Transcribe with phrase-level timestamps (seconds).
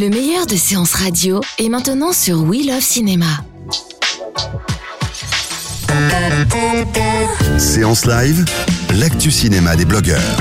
[0.00, 3.26] Le meilleur de séances radio est maintenant sur We Love Cinéma.
[7.58, 8.44] Séance live,
[9.00, 10.36] l'actu cinéma des blogueurs.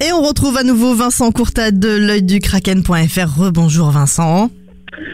[0.00, 3.38] Et on retrouve à nouveau Vincent Courtade de l'œil du kraken.fr.
[3.38, 4.50] Rebonjour Vincent.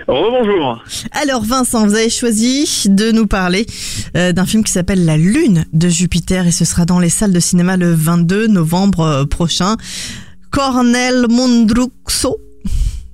[0.07, 0.85] Rebonjour.
[1.11, 3.67] Alors Vincent, vous avez choisi de nous parler
[4.17, 7.33] euh, d'un film qui s'appelle La Lune de Jupiter et ce sera dans les salles
[7.33, 9.77] de cinéma le 22 novembre euh, prochain.
[10.51, 12.37] Cornel Mondruxo.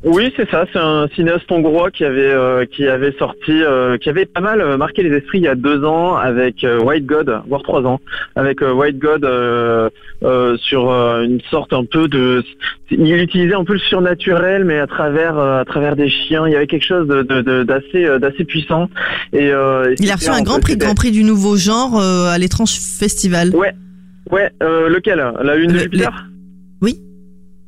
[0.05, 0.67] Oui, c'est ça.
[0.73, 4.61] C'est un cinéaste hongrois qui avait euh, qui avait sorti, euh, qui avait pas mal
[4.61, 7.83] euh, marqué les esprits il y a deux ans avec euh, White God, voire trois
[7.83, 7.99] ans,
[8.37, 9.23] avec White God
[10.63, 12.45] sur une sorte un peu de,
[12.91, 16.47] il utilisait un peu le surnaturel, mais à travers à travers des chiens.
[16.47, 18.89] Il y avait quelque chose de de- de- d'assez d'assez puissant.
[19.33, 23.51] Et Il a reçu un grand prix, grand prix du nouveau genre à l'étrange festival.
[23.57, 23.73] Ouais,
[24.31, 24.51] ouais.
[24.63, 25.19] euh, lequel?
[25.43, 26.27] La lune de Le- Jupiter?
[26.81, 27.01] Oui.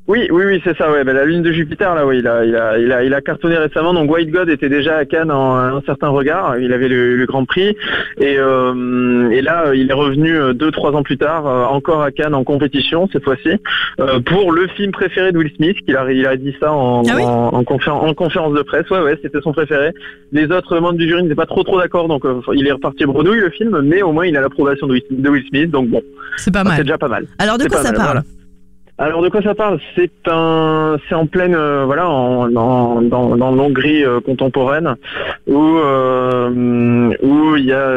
[0.09, 0.91] Oui, oui, oui, c'est ça.
[0.91, 3.13] Ouais, bah, la lune de Jupiter, là, oui, il a, il a, il a, il
[3.13, 3.93] a cartonné récemment.
[3.93, 6.59] Donc White God était déjà à Cannes en un certain regard.
[6.59, 7.77] Il avait le, le Grand Prix
[8.19, 12.03] et, euh, et là, euh, il est revenu euh, deux, trois ans plus tard, encore
[12.03, 13.51] à Cannes en compétition cette fois-ci
[14.01, 15.77] euh, pour le film préféré de Will Smith.
[15.85, 18.63] Qu'il a, il a dit ça en, Ah oui en, en conféren- en conférence de
[18.63, 18.89] presse.
[18.91, 19.93] Ouais, ouais, c'était son préféré.
[20.33, 23.05] Les autres membres du jury n'étaient pas trop, trop d'accord, donc euh, il est reparti
[23.05, 25.71] bredouille le film, mais au moins il a l'approbation de Will, de Will Smith.
[25.71, 26.01] Donc bon,
[26.39, 26.83] C'est pas c'est mal.
[26.83, 27.27] déjà pas mal.
[27.39, 28.23] Alors de C'est quoi ça mal, parle voilà.
[29.01, 29.79] Alors de quoi ça parle?
[29.95, 34.97] C'est un, c'est en pleine, euh, voilà, dans, dans l'Hongrie euh, contemporaine
[35.47, 37.93] où euh, où il y a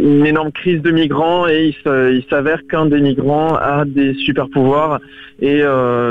[0.00, 5.00] une énorme crise de migrants et il, s'avère qu'un des migrants a des super pouvoirs
[5.42, 5.62] et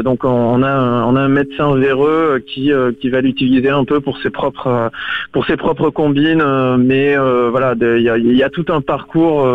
[0.03, 3.99] donc on, a un, on a un médecin véreux qui qui va l'utiliser un peu
[4.01, 4.91] pour ses propres
[5.31, 6.43] pour ses propres combines,
[6.77, 9.47] mais voilà, il y a, tout un parcours.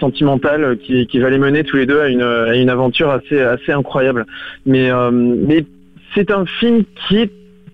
[0.00, 3.40] sentimentale qui, qui va les mener tous les deux à une, à une aventure assez,
[3.40, 4.26] assez incroyable.
[4.66, 5.64] Mais, euh, mais
[6.14, 7.30] c'est un film qui est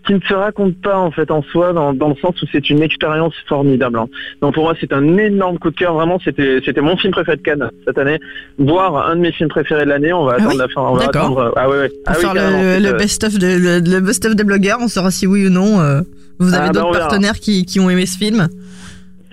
[0.06, 2.69] qui ne se raconte pas en fait en soi dans, dans le sens où c'est
[2.69, 3.98] une expérience formidable.
[3.98, 4.06] hein.
[4.43, 7.38] Donc pour moi c'est un énorme coup de cœur vraiment c'était c'était mon film préféré
[7.38, 8.21] de Cannes cette année
[8.59, 10.81] voire un de mes films préférés de l'année on va Ah attendre oui la fin
[10.82, 11.88] on va attendre ah ouais, ouais.
[11.88, 15.10] Pour ah oui, carrément, le, euh, best-of de, le, le best-of des blogueurs, on saura
[15.10, 16.03] si oui ou non euh,
[16.38, 17.09] vous avez Ah, d'autres verra.
[17.09, 18.48] partenaires qui, qui ont aimé ce film?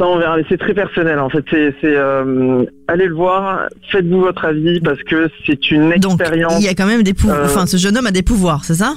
[0.02, 0.38] Ça, on verra.
[0.38, 1.46] Mais C'est très personnel, en fait.
[1.52, 6.56] C'est, euh, allez le voir, faites-vous votre avis parce que c'est une Donc expérience.
[6.60, 7.40] il y a quand même des pouvoirs.
[7.40, 8.96] Euh, Enfin, ce jeune homme a des pouvoirs, c'est ça?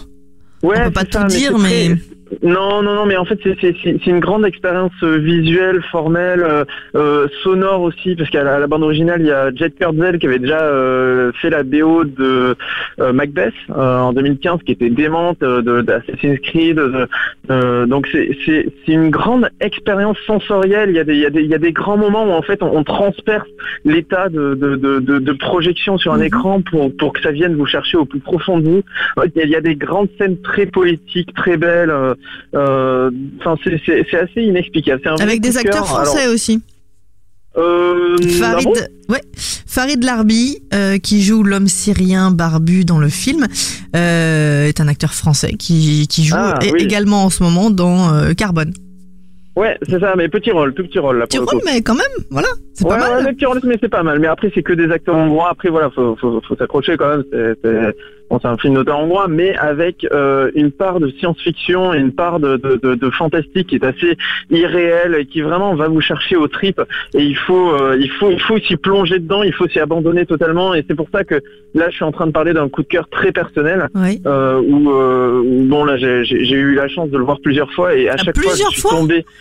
[0.62, 1.94] Ouais, on peut pas tout ça, dire, mais-
[2.42, 6.64] Non, non, non, mais en fait, c'est, une grande expérience euh, visuelle, formelle, euh,
[6.94, 10.38] euh, sonore aussi, parce qu'à la, bande originale, il y a Jet Kurtzel qui avait
[10.38, 12.56] déjà euh, fait la BO de
[13.00, 16.76] euh, Macbeth euh, en 2015, qui était démente, euh, de, d'Assassin's Creed.
[16.76, 17.08] de-
[17.50, 18.36] euh, donc, c'est,
[18.88, 20.90] une grande expérience sensorielle.
[20.90, 22.32] Il y, a des, il, y a des, il y a des grands moments où,
[22.32, 23.48] en fait, on, on transperce
[23.84, 26.24] l'état de, de, de, de, de projection sur un Mhm.
[26.24, 28.82] écran pour, pour que ça vienne vous chercher au plus profond de vous.
[29.16, 31.92] Ouais, Il y, a, il y a des grandes scènes très poétiques, très belles.
[32.54, 33.80] Euh, Enfin, c'est-
[34.16, 35.02] assez inexplicable.
[35.20, 36.60] Avec des de acteurs français aussi.
[37.56, 38.74] Euh, ah Farid, bon?
[39.10, 43.46] ouais, Farid Larbi, euh, qui joue l'homme syrien barbu dans le film,
[43.94, 46.72] euh, est un acteur français qui, qui joue Ah, oui.
[46.82, 48.72] également en ce moment dans Carbone.
[49.56, 52.24] Ouais, c'est ça, mais petit rôle, tout petit rôle là Petit rôle, mais quand même,
[52.30, 53.34] voilà, c'est Ouais, pas mal.
[53.34, 54.18] petit rôle, mais c'est pas mal.
[54.18, 55.48] Mais après, c'est que des acteurs hongrois.
[55.50, 57.24] Après, voilà, faut, faut, faut s'accrocher quand même.
[57.32, 57.94] C'est, c'est,
[58.28, 62.10] bon, c'est un film d'auteur hongrois, mais avec euh, une part de science-fiction et une
[62.12, 64.16] part de, de, de, de fantastique qui est assez
[64.50, 66.82] irréelle et qui vraiment va vous chercher aux tripes.
[67.14, 69.44] Et il faut, euh, il faut, il faut s'y plonger dedans.
[69.44, 70.74] Il faut s'y abandonner totalement.
[70.74, 71.36] Et c'est pour ça que
[71.74, 73.88] là, je suis en train de parler d'un coup de cœur très personnel.
[73.94, 74.20] Oui.
[74.26, 77.38] Euh, où, euh, où, bon là j'ai j'ai- j'ai eu la chance de le voir
[77.40, 79.24] plusieurs fois et à Ah, chaque fois je suis fois tombé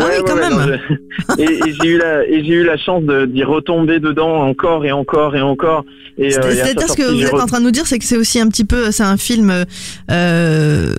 [0.00, 0.52] Ah oui, quand même.
[0.52, 0.76] non,
[1.38, 4.42] je- et et j'ai eu la et j'ai eu la chance de- d'y retomber dedans
[4.42, 5.84] encore et encore et encore
[6.18, 8.04] et, euh, C'est-à-dire ce que vous êtes re- en train de nous dire, c'est que
[8.04, 9.52] c'est aussi un petit peu, c'est un film
[10.12, 10.92] euh,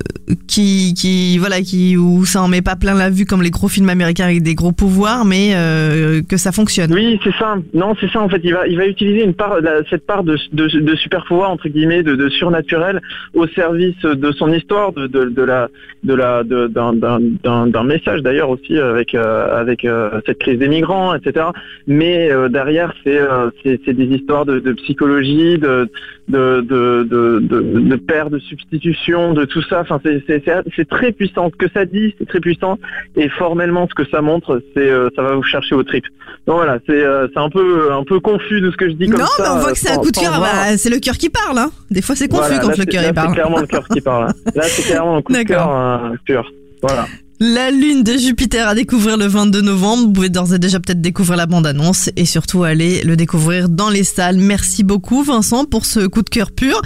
[0.47, 3.67] qui, qui, voilà, qui où ça en met pas plein la vue comme les gros
[3.69, 6.93] films américains avec des gros pouvoirs, mais euh, que ça fonctionne.
[6.93, 7.55] Oui, c'est ça.
[7.73, 8.41] Non, c'est ça en fait.
[8.43, 11.49] Il va, il va utiliser une part, la- cette part de, de, de super pouvoir
[11.51, 13.01] entre guillemets, de, de surnaturel,
[13.33, 15.69] au service de son histoire, de, de, de la,
[16.03, 20.39] de la, de- d'un, d'un, d'un, d'un message d'ailleurs aussi avec, euh, avec euh, cette
[20.39, 21.47] crise des migrants, etc.
[21.87, 23.19] Mais euh, derrière, c'est,
[23.63, 25.89] c'est, des histoires de, de psychologie, de,
[26.27, 29.81] de, de, de, de, de paire de substitution, de tout ça.
[29.81, 31.49] Enfin, c'est, très puissant.
[31.51, 32.77] Ce que ça dit, c'est très puissant.
[33.15, 36.05] Et formellement, ce que ça montre, c'est, ça va vous chercher au trip.
[36.47, 37.03] Donc voilà, c'est,
[37.33, 39.43] c'est un peu, un peu confus de ce que je dis comme non, ça.
[39.43, 40.39] mais on voit que c'est un coup de cœur.
[40.39, 41.57] bah, c'est le cœur qui parle.
[41.57, 41.71] Hein.
[41.89, 43.27] Des fois, c'est confus Voilà, quand là, le cœur parle.
[43.29, 44.23] C'est clairement le cœur qui parle.
[44.29, 44.33] hein.
[44.55, 45.43] Là, c'est clairement un coup de
[46.27, 46.51] cœur.
[46.81, 47.05] Voilà.
[47.39, 50.03] La lune de Jupiter à découvrir le 22 novembre.
[50.03, 53.89] Vous pouvez d'ores et déjà peut-être découvrir la bande-annonce et surtout aller le découvrir dans
[53.89, 54.37] les salles.
[54.37, 56.81] Merci beaucoup Vincent pour ce coup de cœur pur.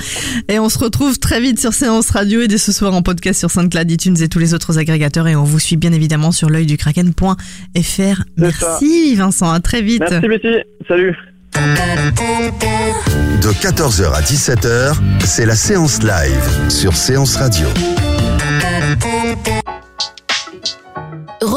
[0.48, 3.40] Et on se retrouve très vite sur Séance Radio et dès ce soir en podcast
[3.40, 5.28] sur SoundCloud, iTunes et tous les autres agrégateurs.
[5.28, 8.24] Et on vous suit bien évidemment sur l'œil du kraken.fr.
[8.38, 10.02] Merci Vincent, à très vite.
[10.10, 10.48] Merci Betty,
[10.88, 11.16] salut.
[13.42, 14.95] De 14h à 17h,
[15.25, 17.68] c'est la séance live sur Séance Radio.